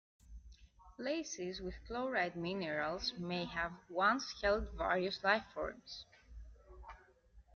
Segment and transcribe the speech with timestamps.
[0.97, 6.05] Places with chloride minerals may have once held various life forms.